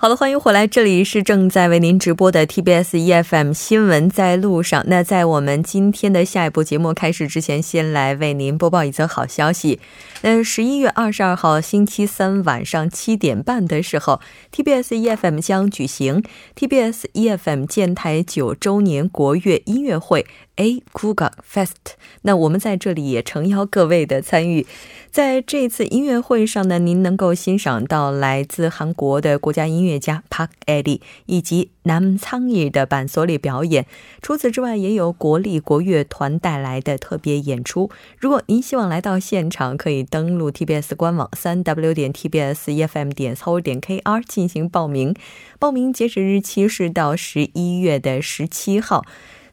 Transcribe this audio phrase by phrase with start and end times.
[0.00, 4.84] 好的，欢迎回来，这里是正在为您直播的 TBS EFM 新闻在路上。
[4.86, 9.80] 那在我们今天的下一步节目开始之前，先来为您播报一则好消息。
[10.22, 14.20] 那，十一月二十二号星期三晚上七点半的时候
[14.54, 16.22] ，TBS EFM 将举行
[16.54, 20.24] TBS EFM 建台九周年国乐音乐会
[20.58, 21.94] A Kuga Fest。
[22.22, 24.66] 那我们在这里也诚邀各位的参与。
[25.10, 33.86] 在这次音乐会上呢，您能够欣赏到来自韩国的国家音乐家 Park Edi 以及南仓义的板索里表演。
[34.20, 37.90] 除此之外，也有国立国乐团带来的特别演出。
[38.18, 45.14] 如果您希望来到现场，可以登录 TBS 官网三 w 点 tbs efm 点 s 点 kr 进行报名。
[45.58, 49.06] 报名截止日期是到十一月的十七号。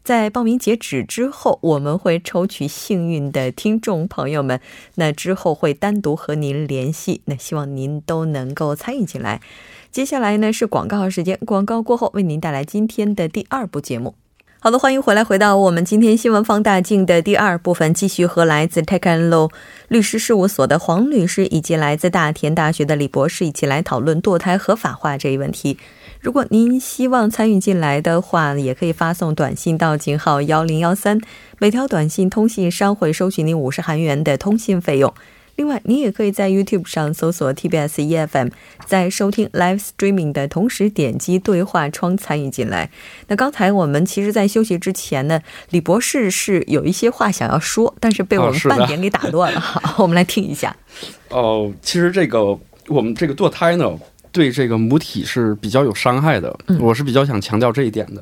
[0.05, 4.61] 在报名截止之后，我们会抽取幸运的听众朋友们，
[4.93, 7.21] 那之后会单独和您联系。
[7.25, 9.41] 那希望您都能够参与进来。
[9.91, 14.13] 接下来呢是广告时间，广告过后为您带来今天的第二部节目。
[14.59, 19.49] 好的，欢迎回来，回到我们今天新闻放大镜的第二部分，继续和来自 Tech and Law
[19.87, 25.79] 律师事务所的黄律师以及来自大田大学的李博士一起来讨论堕胎合法化这一问题。
[26.25, 31.21] 如果您希望参与进来的话，也可以发送短信到井号幺零幺三，
[31.59, 35.13] 每条短信通信商会收取您五十韩元的通信费用。
[35.55, 38.49] 另外，您也可以在 YouTube 上搜索 TBS EFM，
[38.87, 42.89] 在收听 Live Streaming 的同时点击对话窗参与进来。
[43.27, 49.59] 那刚才我们其实，在休息之前呢，李博士是有一些话想要说，但是被我们半点给打断了。
[49.59, 50.75] 好，我们来听一下。
[51.29, 53.95] 哦，其实这个我们这个堕胎呢。
[54.35, 58.21] 对这个母体是比较有伤害的，我是比较想强调这一点的，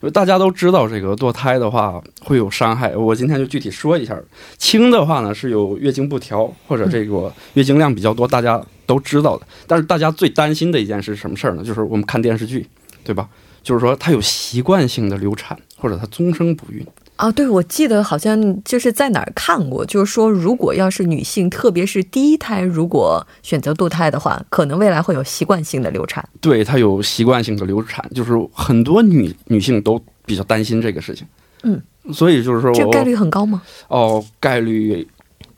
[0.00, 2.96] 因为大家都知道这个堕胎的话会有伤害。
[2.96, 4.18] 我今天就具体说一下，
[4.56, 9.46] 轻的话呢是有月经不调或者这个月经量比较多，大家都知道的。
[9.66, 11.62] 但是大家最担心的一件事是什么事儿呢？
[11.62, 12.66] 就是我们看电视剧，
[13.04, 13.28] 对吧？
[13.62, 16.82] 就是说她有习惯性的流产或者她终生不孕。
[17.16, 26.26] 啊，对，我记得好像就是在哪儿看过，就是说，如果要是女性，特别是第一胎，如果选择堕胎的话，可能未来会有习惯性的流产。
[26.40, 31.24] 对，她有习惯性的流产，就是很多女女性都比较担心这个事情。
[31.62, 31.80] 嗯，
[32.12, 33.62] 所以就是说，这概率很高吗？
[33.86, 35.06] 哦，概率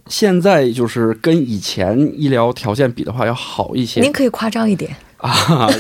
[0.09, 4.03] 现在就是跟以前医疗条件比的话要好一些。
[4.03, 5.71] 您可以夸张一点啊，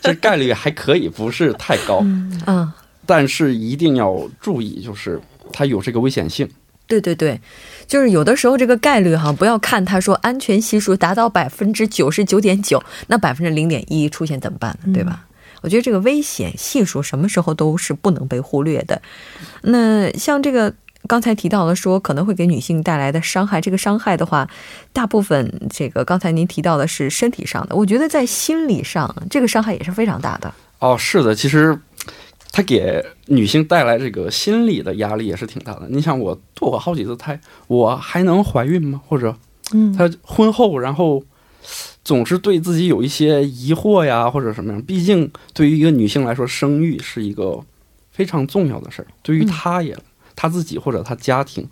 [0.00, 2.00] 这概率还可以，不是太高。
[2.02, 2.72] 嗯。
[3.08, 5.18] 但是一定要注意，就是
[5.50, 6.46] 它有这个危险性。
[6.86, 7.40] 对对对，
[7.86, 14.92] 就是有的时候这个概率哈，不要看他说安全系数达到百分之九十九点九，那百分之零点一出现怎么办呢？
[14.92, 15.24] 对吧？
[15.62, 19.00] 我觉得这个危险系数什么时候都是不能被忽略的。
[19.62, 20.74] 那像这个
[21.06, 24.48] 刚才提到的说可能会给女性带来的伤害，这个伤害的话，
[24.92, 30.52] 大部分这个刚才您提到的是身体上的，我觉得在心理上这个伤害也是非常大的。
[30.78, 31.78] 哦，是的，其实。
[32.50, 35.86] 它给女性带来这个心理的压力也是挺大的。
[35.88, 39.00] 你想，我堕过好几次胎，我还能怀孕吗？
[39.06, 39.36] 或者，
[39.72, 41.22] 嗯，她婚后然后
[42.02, 44.82] 总是对自己有一些疑惑呀，或者什么样？
[44.82, 47.60] 毕竟对于一个女性来说，生育是一个
[48.10, 49.96] 非常重要的事儿，对于她也
[50.34, 51.68] 她自己或者她家庭，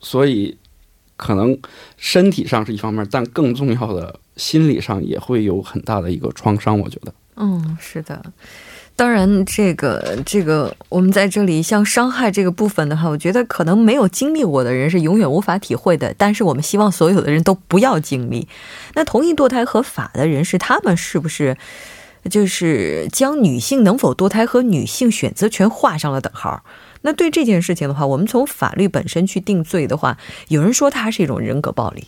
[0.00, 0.56] 所以
[1.16, 1.56] 可能
[1.96, 6.80] 身体上是一方面，但更重要的心理上也会有很大的一个创伤。
[6.80, 8.32] 我觉得，嗯，是的。
[8.96, 16.14] 当然，这个这个，我们在这里像伤害这个部分的话，我觉得可能没有经历过的人是永远无法体会的。
[16.16, 18.48] 但是我们希望所有的人都不要经历。
[18.94, 21.58] 那同意堕胎合法的人是，他们是不是
[22.30, 26.64] 就是将女性能否堕胎和女性选择权画上了等号？
[27.02, 30.16] 那对这件事情的话，我们从法律本身去定罪的话，
[30.48, 32.06] 有人说它是一种人格暴力。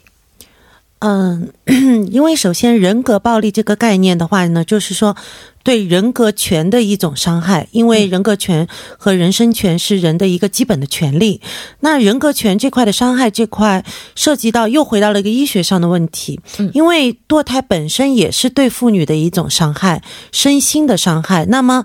[1.01, 1.53] 嗯，
[2.11, 5.17] 因为首先人格暴力这个概念的话呢，就是说
[5.63, 7.69] 对人格权的一种伤害。
[7.71, 8.67] 因为人格权
[8.97, 11.41] 和人身权是人的一个基本的权利。
[11.81, 13.85] 那人格权这块的伤害这块
[14.17, 16.41] 涉及到又回到了一个医学上的问题。
[16.75, 20.03] 因为堕胎本身也是对妇女的一种伤害，
[20.33, 21.47] 身心的伤害。
[21.47, 21.85] 那么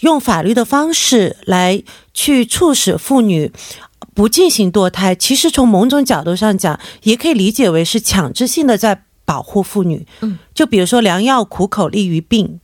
[0.00, 1.82] 用法律的方式来
[2.14, 3.52] 去促使妇女。
[4.18, 10.04] 不进行堕胎，其实从某种角度上讲，也可以理解为是强制性的在保护妇女。
[10.22, 12.58] 嗯，就比如说良药苦口利于病，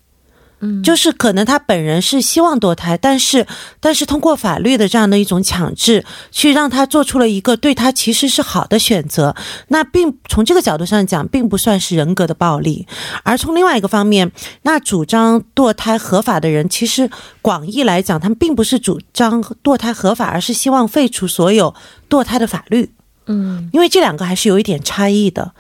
[0.65, 3.47] 嗯，就是可能他本人是希望堕胎，但是
[3.81, 9.37] 但是通过法律的这样的一种强制，去让他做出了一个对他其实是好的选择，
[9.69, 12.87] 那并从这个角度上讲，并不算是人格的暴力。
[13.23, 14.33] 而从另外一个方面，
[14.63, 17.11] 那主张堕胎合法的人，其实
[17.43, 21.75] 广义来讲，他们并不是主张堕胎合法，而是希望废除所有
[22.09, 22.91] 堕胎的法律。
[23.27, 25.53] 嗯，因为这两个还是有一点差异的。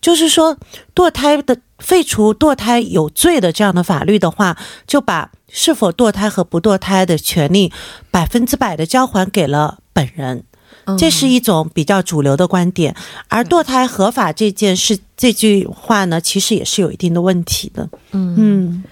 [0.00, 0.56] 就是说，
[0.94, 4.56] 堕胎的废除堕胎有罪的这样的法律的话，
[4.86, 7.72] 就把是否堕胎和不堕胎的权利
[8.10, 10.44] 百分之百的交还给了本人，
[10.96, 12.94] 这是一种比较主流的观点。
[13.28, 17.88] 而堕胎合法这件事，这句话呢，其实也是有一定的问题的。
[18.12, 18.84] 嗯。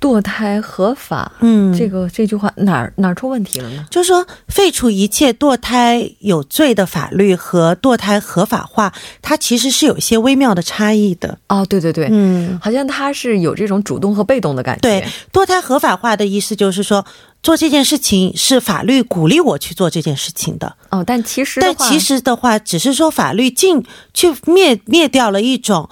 [0.00, 3.86] 堕胎合法，嗯，这个这句话哪儿哪儿出问题了呢？
[3.90, 11.38] 就是说，废除一切堕胎有罪的法律和堕胎合法化，它其实是有一些微妙的差异的。
[11.48, 14.80] 哦，对对对，嗯，好像它是有这种主动和被动的感觉。
[14.80, 17.04] 对，堕胎合法化的意思就是说，
[17.42, 20.74] 做这件事情是法律鼓励我去做这件事情的。
[20.88, 25.90] 哦，但其实但其实的话，只是说法律禁去灭灭掉了一种。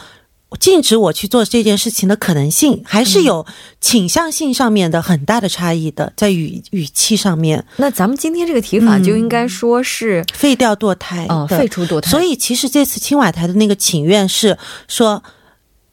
[0.57, 3.45] 禁止我去做这件事情的可能性，还是有
[3.81, 7.65] 倾向性上面的很大的差异的，在语语气上面。
[7.77, 12.11] 那咱们今天这个提法就应该说是废掉堕胎，嗯，废除堕胎。
[12.11, 14.57] 所以其实这次青瓦台的那个请愿是
[14.89, 15.23] 说，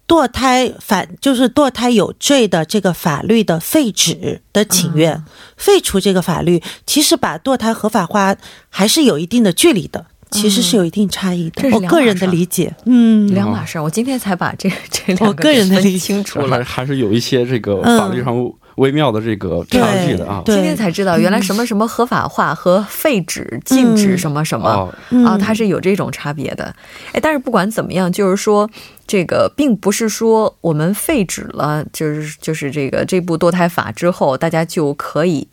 [0.07, 5.23] 堕胎反就是堕胎有罪的这个法律的废止的请愿，
[5.57, 8.35] 废除这个法律，其实把堕胎合法化
[8.69, 10.05] 还是有一定的距离的。
[10.35, 13.79] 其实是有一定差异的，我个人的理解，嗯，两码事。
[13.79, 18.35] 我今天才把这这两个人分清楚了，还是有一些这个法律上
[18.75, 20.41] 微妙的这个差距的啊。
[20.45, 24.93] 今天才知道，原来什么什么合法化和废止、禁止什么什么
[25.25, 26.75] 啊，它是有这种差别的。
[27.13, 28.69] 哎，但是不管怎么样，就是说。
[29.07, 35.47] 这个并不是说我们废止了，就是就是这个这部堕胎法之后，大家就可以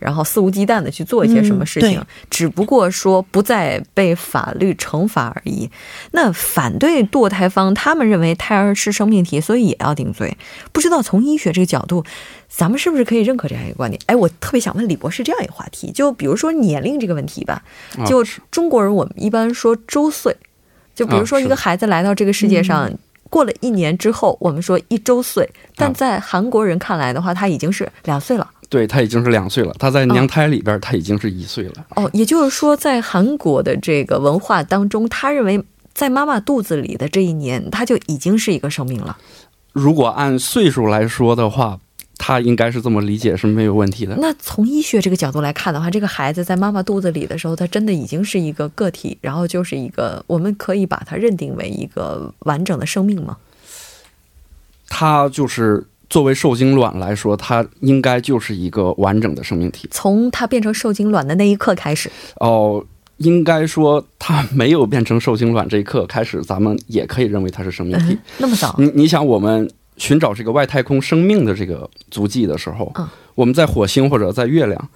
[0.00, 5.70] 然后肆无忌惮的去做一些什么事情，只不过说不再被法律惩罚而已。
[6.10, 10.36] 那反对堕胎方他们认为胎儿是生命体，所以也要定罪。
[10.72, 12.02] 不知道从医学这个角度，
[12.48, 14.00] 咱们是不是可以认可这样一个观点？
[14.06, 17.62] 哎，我特别想问李博士这样一个话题，就比如说年龄这个问题吧，
[18.06, 20.36] 就中国人我们一般说周岁。
[20.94, 22.90] 就比如说，一个孩子来到这个世界上，
[23.30, 28.50] 过了一年之后，我们说一周岁，但在韩国人看来的话，他已经是两岁了。
[28.68, 31.86] 对他已经是两岁了，他在娘胎里边，他已经是一岁了。
[31.94, 35.62] 哦，也就是说，在韩国的这个文化当中，他认为
[35.94, 39.16] 在妈妈肚子里的这一年，他就已经是一个生命了。
[39.72, 41.78] 如果按岁数来说的话。
[42.18, 44.14] 他应该是这么理解是没有问题的。
[44.20, 53.36] 那从医学这个角度来看的话，这个孩子在妈妈肚子里的时候，他真的已经是一个个体，然后就是一个我们可以把它认定为一个完整的生命吗？
[54.88, 59.88] 他就是作为受精卵来说，他应该就是一个完整的生命体。
[59.90, 62.10] 从他变成受精卵的那一刻开始，
[62.40, 62.84] 哦，
[63.18, 68.18] 应该说他没有变成受精卵这一刻开始，咱们也可以认为他是生命体。
[68.38, 68.74] 那么早？
[68.76, 69.70] 你你想我们。
[69.98, 72.92] 寻找这个外太空生命的这个足迹的时候，
[73.34, 74.88] 我们在火星或者在月亮，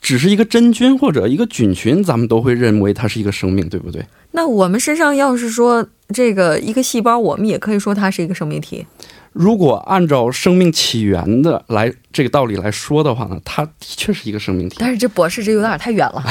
[0.00, 4.04] 只是一个真菌或者一个菌群，咱们都会认为它是一个生命，对不对？
[4.32, 8.86] 那我们身上要是说这个一个细胞，我们也可以说它是一个生命体。
[9.32, 14.76] 如果按照生命起源的来这个道理来说的话呢，它的确是一个生命体。
[14.78, 16.22] 但是这博士这有点太远了，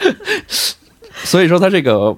[1.24, 2.16] 所以说它这个。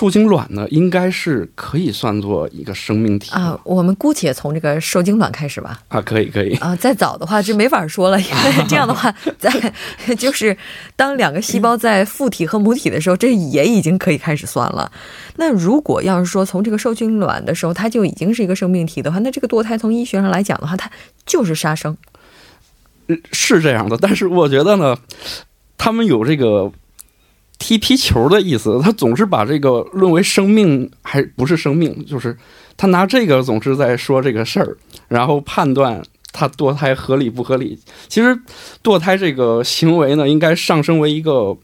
[0.00, 3.60] 受精卵呢，应该是可以算作一个生命体啊。
[3.64, 5.78] 我们姑且从这个受精卵开始吧。
[5.88, 6.74] 啊，可以，可以啊。
[6.74, 9.50] 再早的话就没法说了，因为 这样的话，在
[10.16, 10.56] 就是
[10.96, 14.90] 当两个细胞在父体和母体的时候，这也已经可以开始算了。
[15.36, 20.90] 那如果要是说从这个受精卵的时候，它就已经是一个生命体的话，那这个堕胎从医学上来讲的话，它
[21.26, 21.94] 就是杀生。
[23.32, 24.96] 是这样的，但是我觉得呢，
[25.76, 26.72] 他们有这个。
[27.60, 32.36] 踢皮球的意思，他总是把这个论为生命，还不是生命，就是
[32.76, 34.76] 他拿这个总是在说这个事儿，
[35.06, 36.02] 然后判断
[36.32, 37.78] 他堕胎合理不合理。
[38.08, 38.36] 其实，
[38.82, 41.54] 堕胎这个行为呢，应该上升为一个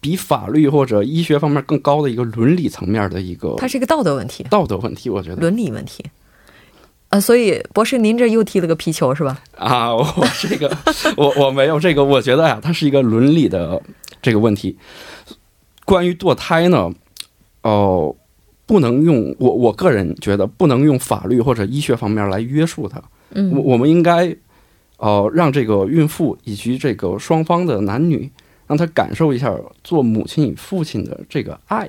[0.00, 6.04] 比法律或者医学方面更高的一个伦理层面的一个，它是一个道德问题，道德问题，我觉得伦理问题。
[7.08, 9.40] 啊，所以博士，您这又踢了个皮球是吧？
[9.56, 10.06] 啊，我
[10.40, 10.70] 这个
[11.16, 13.82] 我我没有这个，我觉得呀，它是一个伦理的。
[14.20, 14.76] 这个问题，
[15.84, 16.92] 关于堕胎呢，
[17.62, 18.14] 哦，
[18.66, 23.02] 不能用我我个人觉得不能用法律或者医学方面来约束它。
[23.30, 24.34] 嗯，我我们应该
[24.96, 28.30] 哦让这个孕妇以及这个双方的男女，
[28.66, 31.88] 让他感受一下做母亲与父亲的这个爱，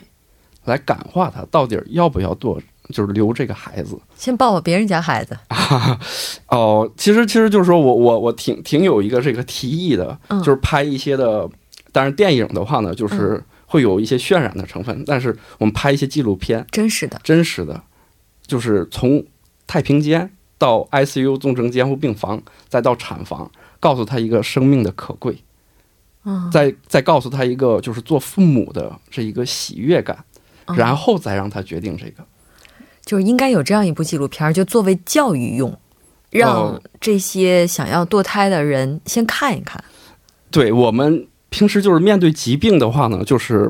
[0.65, 2.59] 来感化他到底要不要堕
[2.89, 3.97] 就是留这个孩子。
[4.15, 5.37] 先抱抱别人家孩子
[6.49, 11.49] 哦，其实其实就是说我我我挺挺有一个这个提议的，就是拍一些的，
[11.91, 17.81] 但是电影的话呢，就是会有一些渲染的成分，但是我们拍一些纪录片，真实的，真实的，
[18.45, 19.23] 就是从
[19.67, 25.37] 太平间到 ICU 重症监护病房，再到产房，告诉他一个生命的可贵，
[26.25, 30.25] 嗯，再再告诉他一个就是做父母的这一个喜悦感，
[30.75, 32.25] 然后再让他决定这个。
[33.05, 35.75] 就是应该有这样一部纪录片，就作为教育用，
[36.29, 39.83] 让这些想要堕胎的人先看一看。
[40.51, 43.69] 对我们平时就是面对疾病的话呢，就是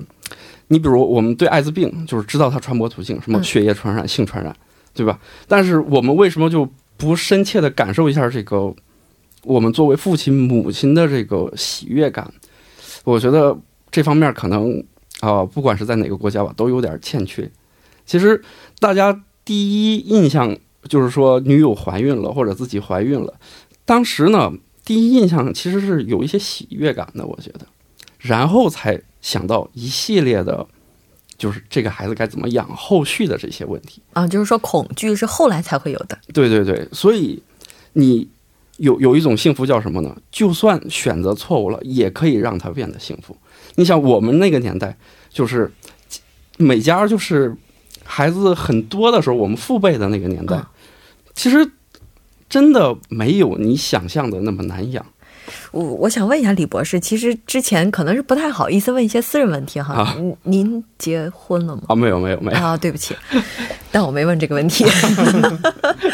[0.67, 4.55] 你比如我们对艾滋病，就是知道它传播途径，什么血液传染、性传染，
[4.93, 5.19] 对吧？
[5.47, 6.67] 但是我们为什么就
[6.97, 8.73] 不深切的感受一下这个
[9.43, 12.31] 我们作为父亲、母亲的这个喜悦感？
[13.03, 13.57] 我觉得
[13.89, 14.83] 这方面可能
[15.21, 17.49] 啊，不管是在哪个国家吧，都有点欠缺。
[18.05, 18.41] 其实
[18.79, 19.23] 大家。
[19.45, 20.55] 第一印象
[20.87, 23.33] 就是说女友怀孕了或者自己怀孕了，
[23.83, 24.53] 当时呢，
[24.89, 27.67] 第一印象其实是有一些喜悦感的，我觉得，
[28.17, 30.65] 然后才想到一系列的，
[31.37, 36.17] 就是这个孩子该怎么养，后续的这些问题啊，就是说恐惧是后来才会有的。
[36.33, 37.39] 对对对，所以
[37.93, 38.27] 你
[38.77, 40.17] 有有一种幸福叫什么呢？
[40.31, 43.37] 就算选择错误了，也可以让他变得幸福。
[43.75, 44.97] 你想我们那个年代，
[45.29, 45.71] 就是
[46.57, 47.55] 每家就是。
[48.11, 50.59] 孩子很多的时候，我们父辈的那个年代，
[51.35, 51.71] 其实
[52.49, 55.05] 真的没有你想象的那么难养。
[55.71, 60.15] 我我想问一下李博士，其实之前可能是不太好意思问一些私人问题哈。
[60.15, 61.83] 您您结婚了吗？
[61.87, 63.15] 啊，没有没有没有啊，对不起，
[63.91, 64.85] 但我没问这个问题。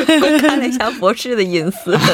[0.00, 1.96] 我 我看了一下博士的隐私。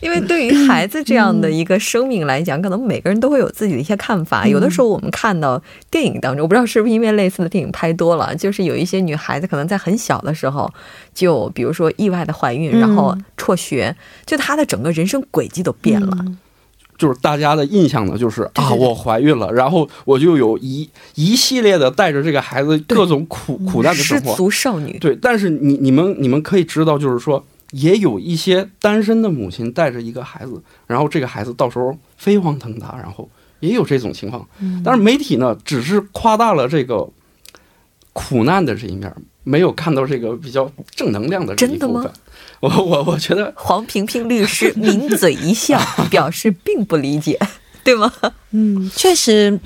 [0.00, 4.46] 因为对于孩子这样的一个生命来讲，可能每个人都会有自己的一些看法。
[4.46, 10.70] 有的时候我们看到电影当中，我不知道是不是因为类似的电影拍多了，就是有一些女孩子可能在很小的时候
[11.14, 16.16] 就，比如说意外的怀孕，然后辍学，就她的整个人生轨迹都变了。
[16.96, 24.30] 就是大家的印象呢，就是啊，我怀孕了，然后我就有一一系列的带着这个孩子各种苦苦难的生活。
[24.30, 24.98] 失足少女。
[24.98, 27.44] 对，但是你你们你们可以知道，就是说。
[27.72, 34.46] 也有一些单身的母亲带着一个孩子，然后这个孩子到时候飞黄腾达，然后也有这种情况。
[34.84, 37.06] 但是媒体呢，只是夸大了这个
[38.12, 39.12] 苦难的这一面，
[39.42, 42.08] 没有看到这个比较正能量的这一部分。
[42.60, 47.38] 我我我觉得黄平平律师抿嘴一笑，表示并不理解，
[47.84, 48.12] 对吗？
[48.52, 49.58] 嗯，确实，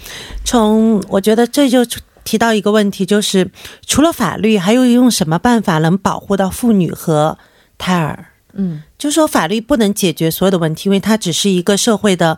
[0.44, 1.86] 从我觉得这就
[2.24, 3.50] 提到一个问题，就是
[3.86, 7.38] 除了法律，还有用什么办法能保护到妇女和？
[7.82, 12.36] 胎儿，嗯，就说法律不能解决所有的问题，因为它只是一个社会的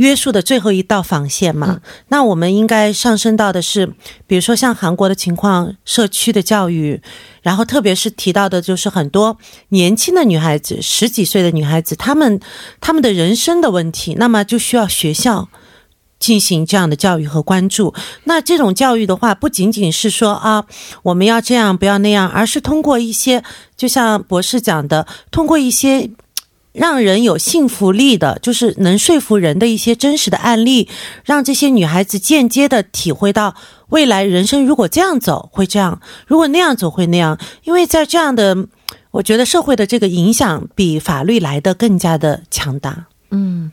[0.00, 1.80] 约束的最后一道防线嘛。
[2.08, 3.86] 那我们应该上升到的是，
[4.26, 7.00] 比如说像韩国的情况，社区的教育，
[7.42, 9.36] 然后特别是提到的就是很多
[9.68, 12.40] 年轻的女孩子，十几岁的女孩子，她们
[12.80, 15.48] 她们的人生的问题，那么就需要学校。
[16.20, 20.66] 进行这样的教育和关注，那这种教育的话，不仅仅是说啊，
[21.02, 23.42] 我们要这样不要那样，而是通过一些，
[23.74, 26.10] 就像博士讲的，通过一些
[26.72, 30.88] 让人有信服力的，就是能说服人的一些真实的案例，
[31.24, 33.54] 让这些女孩子间接的体会到
[33.88, 38.66] 未来人生如果这样走会这样，如果那样走会那样，因为在这样的，
[39.10, 43.06] 我觉得社会的这个影响比法律来的更加的强大。
[43.30, 43.72] 嗯。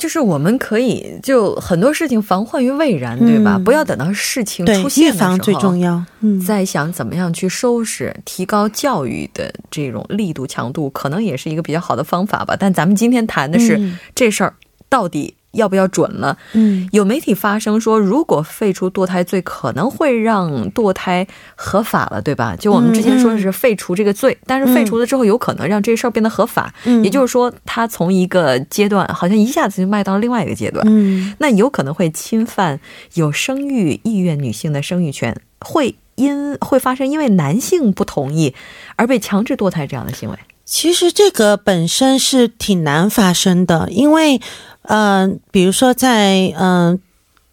[0.00, 3.60] 就是我们可以就很多事情防患于未然，对吧？
[3.62, 6.02] 不要等到事情出现的时候，最重要。
[6.20, 12.56] 嗯，在想怎么样去收拾、提高教育的这种力度、强度，可能也是一个比较好的方法吧。
[12.58, 13.78] 但咱们今天谈的是
[14.14, 14.54] 这事儿
[14.88, 15.34] 到底。
[15.52, 16.36] 要不要准了？
[16.52, 21.26] 嗯，有媒体发声说，如果废除堕胎罪，可能会让堕胎
[21.56, 22.54] 合法了，对吧？
[22.56, 26.72] 就我们之前说的是废除这个罪，但是废除了之后，有可能让这事儿变得合法。
[26.84, 30.86] 嗯，也就是说，它从一个阶段好像一下子就迈到了另外一个阶段。
[30.88, 32.78] 嗯，那有可能会侵犯
[33.14, 38.54] 有生育意愿女性的生育权，会因会发生因为男性不同意
[38.96, 40.36] 而被强制堕胎这样的行为。
[40.64, 44.40] 其实这个本身是挺难发生的，因为。
[44.82, 46.98] 嗯，比如说在嗯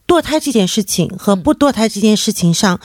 [0.07, 2.79] 堕胎这件事情和不堕胎这件事情上，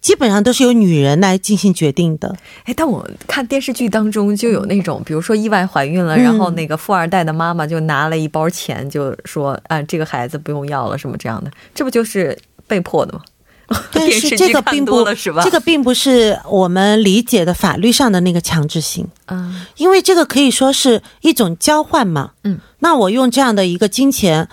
[0.00, 2.34] 基本上都是由女人来进行决定的。
[2.64, 13.20] 哎，但我看电视剧当中就有那种，比如说意外怀孕了，然后那个富二代的妈妈就拿了一包钱，就说啊，这个孩子不用要了，什么这样的，这不就是被迫的吗？
[13.90, 15.04] 但是这个并不，
[15.42, 19.06] 这个并不是我们理解的法律上的那个强制性。
[19.26, 22.30] 嗯，因为这个可以说是一种交换嘛。
[22.44, 24.48] 嗯，那我用这样的一个金钱，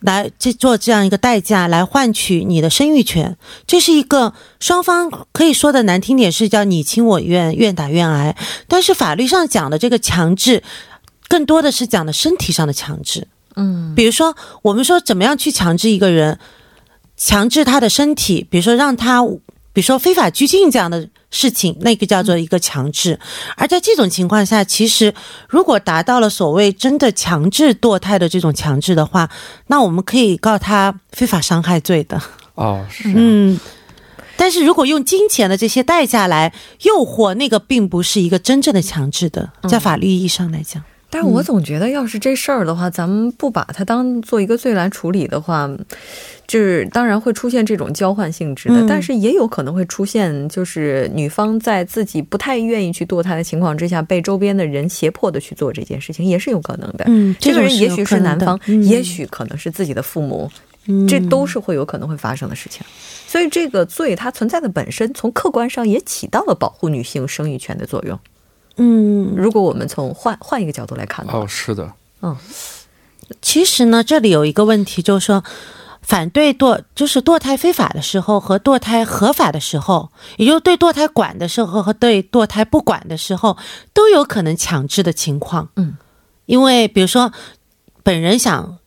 [0.00, 3.36] 来这做这样一个代价来换取你的生育权，
[3.66, 8.34] 这是一个双方可以说的难听点是叫你情我愿，愿打愿挨。
[8.68, 10.62] 但是法律上讲的这个强制，
[11.28, 13.28] 更多的是讲的身体上的强制。
[13.56, 16.38] 嗯，比如说我们说怎么样去强制一个人，
[17.16, 19.24] 强制他的身体，比如说让他，
[19.72, 21.08] 比如说非法拘禁这样的。
[21.28, 23.18] 事情那个叫做一个强制，
[23.56, 25.12] 而在这种情况下，其实
[25.48, 29.28] 如果达到了所谓真的强制堕胎的这种强制的话，
[29.66, 32.18] 那我们可以告他非法伤害罪的。
[32.54, 33.58] 哦，是，嗯，
[34.36, 40.82] 但是如果用金钱的这些代价来诱惑，那个并不是一个真正的强制的，在法律意义上来讲。
[41.08, 45.70] 但是我总觉得，要是这事儿的话，咱们不把它当做一个罪来处理的话。
[46.48, 57.04] 就是当然会出现这种交换性质的，但是也有可能会出现，就是女方在自己不太愿意去堕胎的情况之下，被周边的人胁迫的去做这件事情，也是有可能的。
[57.08, 60.48] 嗯，这个人也许是男方，也许可能是自己的父母，
[61.08, 62.86] 这都是会有可能会发生的事情。
[63.26, 68.16] 所以这个罪它存在的本身，从客观上也起到了保护女性生育权的作用。
[68.76, 71.92] 嗯，如果我们从换换一个角度来看的话，哦，是的，
[72.22, 72.36] 嗯，
[73.42, 75.42] 其实呢，这里有一个问题，就是说。
[76.02, 83.56] 反对堕就是堕胎非法的时候和堕胎合法的时候，也就是对堕胎管的时候和对堕胎不管的时候，
[83.92, 85.68] 都有可能强制的情况。
[85.74, 85.96] 嗯，
[86.44, 87.32] 因为比如说，
[88.04, 88.78] 本人想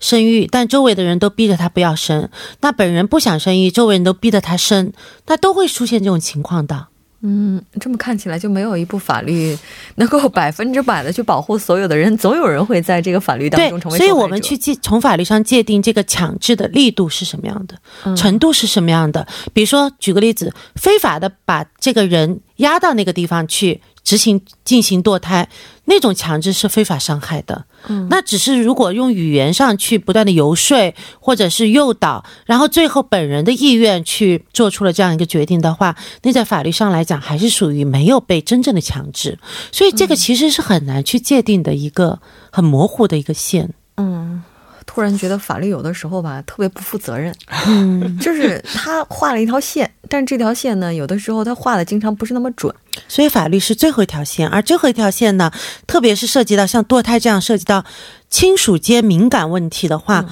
[0.00, 2.28] 生育，但周围的人都逼着他不要生；
[2.60, 4.92] 那本人不想生育，周围人都逼着他生，
[5.26, 6.88] 那都会出现这种情况的。
[7.28, 9.58] 嗯，这么看起来就没有一部法律
[9.96, 19.26] 能够百分之百的去保护所有的人，总有人会在这个法律当中成为所以我们去界从法律上界定这个强制的力度是什么样的，程度是什么样的。
[19.52, 23.80] 比如说，举个例子，非法的把这个人压到那个地方去。
[24.06, 25.48] 执行进行堕胎
[25.86, 39.38] 那种强制是非法伤害的，嗯，那只是如果用语言上去不断的游说或者是诱导，然后最后本人的意愿去做出了这样一个决定的话，那在法律上来讲还是属于没有被真正的强制，
[39.72, 42.20] 所以这个其实是很难去界定的一个
[42.50, 44.42] 很模糊的一个线，嗯。
[44.86, 47.34] 突然觉得法律有的时候吧特别不负责任，
[47.66, 52.74] 嗯，就是他画了一条线，但这条线呢，有的时候他画的经常不是那么准，
[53.08, 55.50] 所以法律是最后一条线，而最后一条线呢，
[55.86, 57.84] 特别是涉及到像堕胎这样涉及到
[58.30, 60.24] 亲属间敏感问题的话，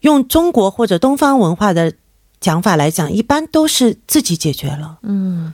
[0.00, 1.92] 用中国或者东方文化的
[2.40, 5.52] 讲法来讲，一般都是自己解决了，嗯。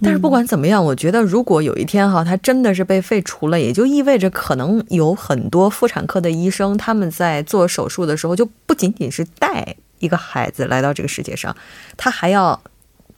[0.00, 11.54] 但是不管怎么样，我觉得如果有一天哈，他真的是被废除了，也就意味着可能有很多妇产科的医生，他们在做手术的时候，就不仅仅是带一个孩子来到这个世界上，
[11.96, 12.60] 他还要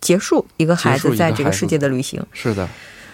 [0.00, 2.22] 结束一个孩子在这个世界的旅行。
[2.32, 2.68] 是的。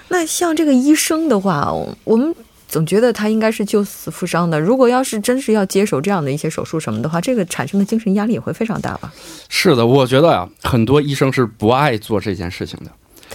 [0.08, 1.72] 那像这个医生的话，
[2.04, 2.34] 我们
[2.66, 4.60] 总觉得他应该是救死扶伤的。
[4.60, 9.12] 如果要是真是要接手这样的一些手术什么的话，这个产生的精神压力也会非常大吧？
[9.48, 12.90] 是的，我觉得呀，很多医生是不爱做这件事情的。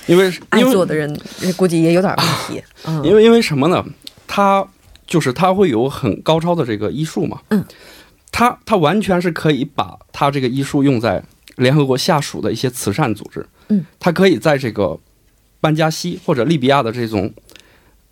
[0.07, 1.19] 因为爱做的人
[1.57, 2.63] 估计也有点问题。
[2.85, 3.83] 嗯，因为因为什么呢？
[4.27, 4.67] 他
[5.07, 7.39] 就是他会有很高超的这个医术嘛。
[7.49, 7.63] 嗯，
[8.31, 11.23] 他他完全是可以把他这个医术用在
[11.55, 13.45] 联合国下属的一些慈善组织。
[13.69, 14.99] 嗯，他可以在这个
[15.59, 17.33] 班加西或者利比亚的这种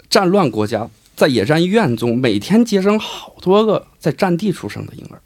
[0.10, 5.22] 战乱国家，在野战医院中每天接生好多个在战地出生的婴儿。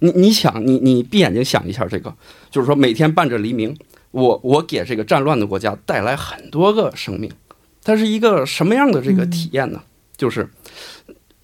[0.00, 2.12] 你你想，你你闭眼睛想一下，这个
[2.50, 3.76] 就是说每天伴着黎明。
[4.12, 7.30] 我我给这个战乱的国家带来很多个生命，
[7.84, 9.80] 它是一个什么样的这个体验呢？
[10.16, 10.50] 就是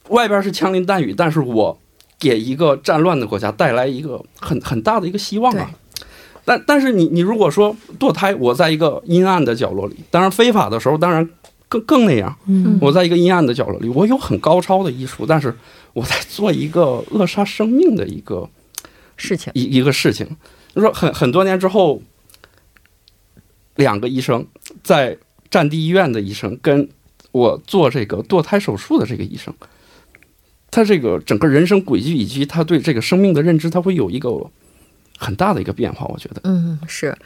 [0.08, 1.78] 外边是枪林弹雨，但是我
[2.18, 5.70] 给一个战乱的国家带来一个很很大的一个希望啊。
[6.44, 11.28] 但但是你你如果说堕胎，我在一个阴暗的角落里，当然非法的时候，当然
[11.68, 12.36] 更更那样。
[12.46, 15.56] 嗯，我在一个阴暗的角落里，我有很高超的艺术，但是
[15.92, 18.48] 我在做一个扼杀生命的一个
[19.16, 20.26] 事情，一一个事情。
[20.74, 22.02] 你说很很多年之后。
[23.76, 24.44] 两个医生
[24.82, 25.16] 在
[25.48, 26.88] 战地医院的医生，跟
[27.32, 29.54] 我做这个堕胎手术的这个医生，
[30.70, 34.30] 他这个整个人生轨迹以及他对这个生命的认知，他会有一个
[35.18, 36.06] 很大的一个变化。
[36.06, 37.16] 我觉得，嗯，是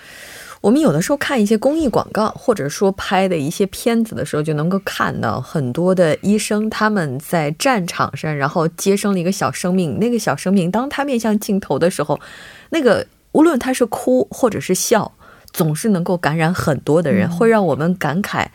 [0.61, 9.99] 我们有的时候看一些公益广告，或者说拍的一些片子的时候，就能够看到很多的医生他们在战场上，然后接生了一个小生命。
[9.99, 12.21] 那个小生命，当他面向镜头的时候，
[12.69, 15.11] 那个无论他是哭或者是笑。
[15.53, 18.47] 总是能够感染很多的人，会让我们感慨。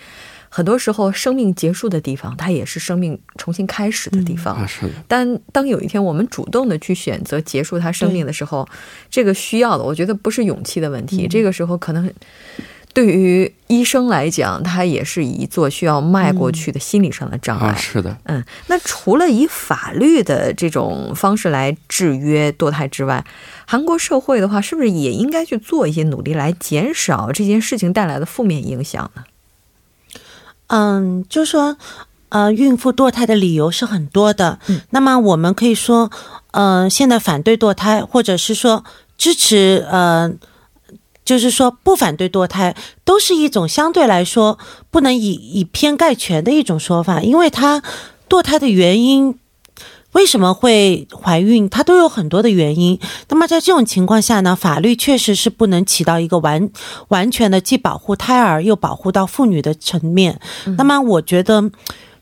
[0.47, 4.65] 很多时候，生命结束的地方，它也是生命重新开始的地方。
[4.65, 4.93] 是的。
[5.05, 8.65] 但当有一天我们主动的去选择结束他生命的时候，
[9.09, 11.27] 这个需要的，我觉得不是勇气的问题。
[11.27, 12.09] 这个时候可能
[12.95, 17.67] 对于医生来讲，它也是一座需要迈过去的心理上的障碍。
[17.67, 23.25] 啊，是的，嗯，那除了以法律的这种方式来制约堕胎之外，
[23.67, 29.25] 韩国社会的话，是不是也应该去做一些努力来减少这件事情带来的负面影响呢？
[30.67, 31.75] 嗯，就说，
[32.29, 34.59] 呃，孕妇堕胎的理由是很多的。
[34.67, 36.09] 嗯，那么我们可以说，
[36.51, 38.85] 呃，现在反对堕胎，或者是说
[39.17, 40.31] 支持，呃。
[41.25, 44.57] 就是说，不反对堕胎，都是一种相对来说
[44.91, 47.81] 不能以以偏概全的一种说法，因为它
[48.29, 49.39] 堕胎的原因
[50.11, 52.99] 为什么会怀孕，它都有很多的原因。
[53.27, 56.69] 那么在这种情况下呢，法律确实是不能起到一个完
[57.09, 60.39] 完全的既保护胎儿又保护到妇女的层面。
[60.77, 61.71] 那么我觉得，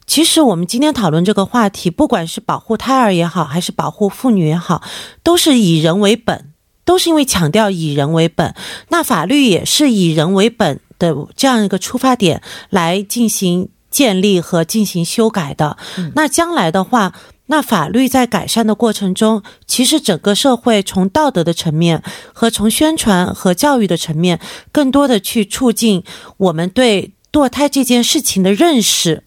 [0.07, 4.81] 其实我们今天讨论这个话题，不管是保护胎儿也好，还是保护妇女也好，
[5.21, 6.52] 都是以人为本。
[6.85, 8.53] 都是因为强调以人为本，
[8.89, 15.77] 那法律也是以人为本的这样一个出发点来进行建立和进行修改的。
[16.15, 17.13] 那将来的话，
[17.45, 24.39] 那法律在改善的过程中，其实整个社会从道德的层面和从宣传和教育的层面，
[24.71, 26.03] 更多的去促进
[26.37, 29.23] 我们对堕胎这件事情的认识，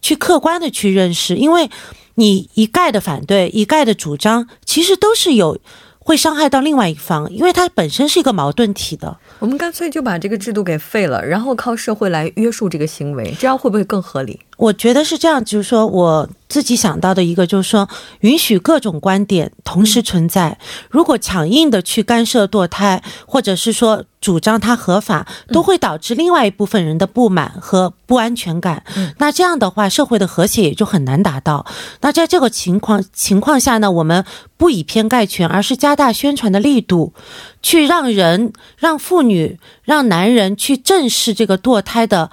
[0.00, 1.70] 去客观的去认识，因为
[2.14, 5.58] 你一概的反对，一概的主张，其实都是有。
[6.02, 9.18] 会伤害到另外一方，因为它本身是一个矛盾体的。
[9.38, 14.40] 我们干脆就把这个制度给废了，然后靠社会来约束这个行为，这样会不会更合理？
[14.60, 17.88] 我觉得是这样，就是说我自己想到的一个，就是说
[18.20, 20.58] 允许各种观点同时存在。
[20.90, 28.84] 如果强硬的去干涉堕胎，或者是说主张它合法，都会导致另外一部分人的不满和不安全感。
[29.16, 31.64] 那这样的话，社会的和谐也就很难达到。
[32.02, 34.26] 那在这个情况情况下呢，我们
[34.58, 37.14] 不以偏概全，而是加大宣传的力度，
[37.62, 42.30] 去让人、让妇女、让男人去正视这个堕胎的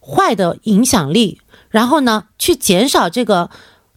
[0.00, 1.42] 坏的影响力。
[1.70, 3.50] 然后呢，去减少这个，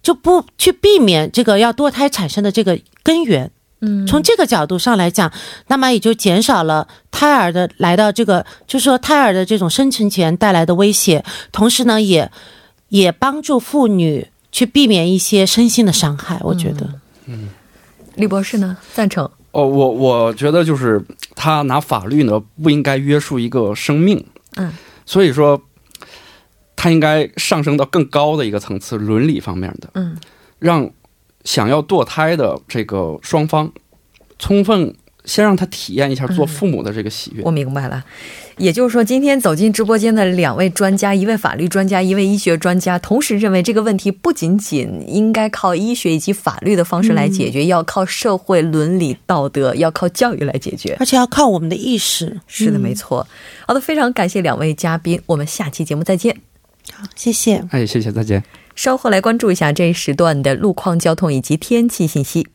[0.03, 3.51] 就不去避免这个要堕胎产生的这个根源。
[3.83, 5.31] 嗯，从这个角度上来讲，
[5.67, 12.31] 那么也就减少了胎儿的来到这个，就是说胎儿的这种生存权带来的威胁，同时呢，也
[12.89, 16.39] 也帮助妇女去避免一些身心的伤害。
[16.41, 16.87] 我觉得，
[17.25, 17.49] 嗯，
[18.15, 19.27] 李博士呢，赞成？
[19.51, 21.03] 哦，我我觉得就是
[21.33, 24.23] 他拿法律呢，不应该约束一个生命。
[24.57, 24.71] 嗯，
[25.05, 25.59] 所以说。
[26.83, 30.17] 它应该上升到更高的一个层次，伦理方面的，嗯，
[30.57, 30.89] 让
[31.43, 33.71] 想要堕胎的这个双方
[34.39, 37.43] 充分先让他体验一下做父母的这个喜悦。
[37.43, 38.03] 我明白了，
[38.57, 52.39] 也就是说，今天走进直播间的两位专家，一位法律专家，一位医学专家，同时认为这个问题不仅仅应该靠医学以及法律的方式来解决，要靠社会伦理道德，要靠教育来解决，而且要靠我们的意识。
[52.47, 53.27] 是的，没错。
[53.67, 56.35] 好的，非常感谢两位嘉宾，我们下期节目再见。
[56.93, 57.63] 好，谢谢。
[57.71, 58.43] 哎，谢谢，再见。
[58.75, 62.47] 稍后来关注一下这一时段的路况、交通以及天气信息。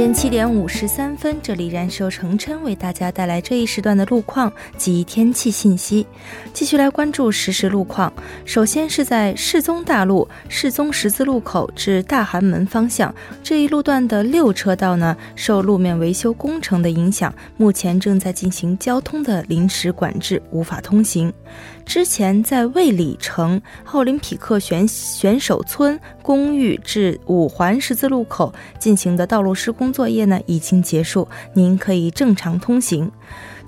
[0.00, 6.06] 间七点五十三分，这里燃烧成琛为大家带来这一时段的路况及天气信息。
[6.54, 8.10] 继续来关注实时路况。
[8.46, 21.30] 首先是在世宗大路世宗十字路口至大韩门方向这一路段的六车道呢，受路面维修工程的影响，目前正在进行交通的临时管制，无法通行。
[21.84, 33.10] 之前在卫里城奥林匹克选选手村公寓至五环十字路口进行的道路施工作业呢，已经结束，您可以正常通行。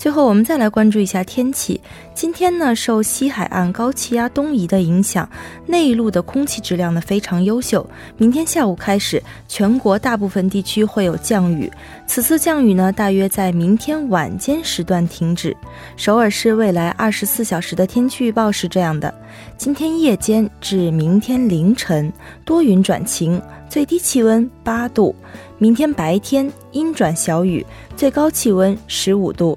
[0.03, 1.81] 最后，我们再来关注一下天气。
[2.12, 5.29] 今天呢，受西海岸高气压东移的影响，
[5.65, 7.88] 内陆的空气质量呢非常优秀。
[8.17, 11.71] 明天下午开始，全国大部分地区会有降雨。
[12.05, 15.57] 此次降雨呢，大约在明天晚间时段停止。
[15.97, 19.15] 首尔市未来二十四小时的天气预报是这样的：
[19.57, 22.12] 今天夜间至明天凌晨
[22.45, 25.15] 多云转晴，最低气温八度；
[25.59, 27.65] 明天白天阴转小雨，
[27.97, 29.57] 最高气温十五度。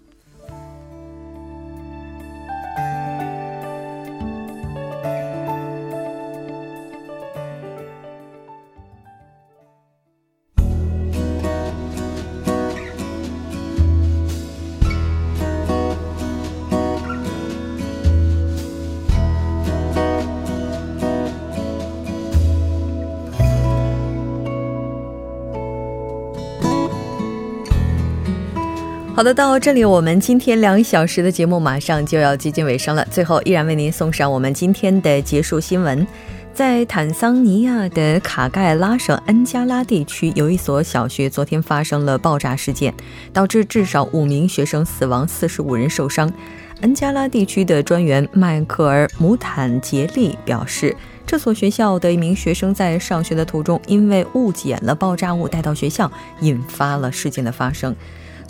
[29.21, 33.05] 好的，到这里我们今天两小时的节目马上就要接近尾声了。
[33.11, 36.07] 最后，依然为您送上我们今天的结束新闻。
[36.55, 42.91] 在坦桑尼亚的卡盖拉省恩加拉地区，有一所小学昨天发生了爆炸事件，
[43.31, 46.33] 导致至少五名学生死亡，四十五人受伤。
[46.81, 57.95] 恩加拉地区的专员迈克尔·姆坦杰利表示，这所学校的一名学生在上学的途中，因为误捡了爆炸物带到学校，引发了事件的发生。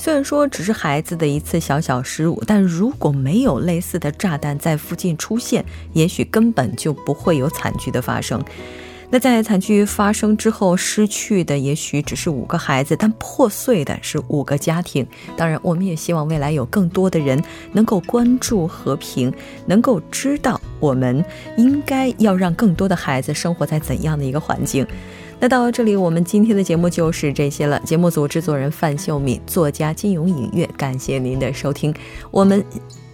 [0.03, 8.43] 虽然说只是孩子的一次小小失误，但如果没有类似的炸弹在附近出现，也许根本就不会有惨剧的发生。
[9.11, 15.05] 那在惨剧发生之后，失去的也许只是五个孩子，但破碎的是五个家庭。
[15.37, 17.39] 当然，我们也希望未来有更多的人
[17.71, 19.31] 能够关注和平，
[19.67, 21.23] 能够知道我们
[21.57, 24.83] 应该要让更多的孩子生活在怎样的一个环境。
[25.43, 27.79] 那到这里，我们今天的节目就是这些了。
[27.79, 31.91] 节目组制作人范秀敏，作家金勇影月，感谢您的收听。
[32.29, 32.63] 我们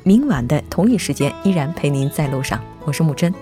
[0.04, 3.34] 明晚的同一时间依然陪您在路上，我是木真。